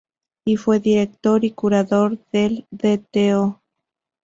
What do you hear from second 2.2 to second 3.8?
del Dto.